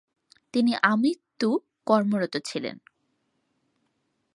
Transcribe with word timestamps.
তিনি 0.53 0.71
আমৃত্যু 0.83 1.49
কর্মরত 1.87 2.33
ছিলেন। 2.45 2.75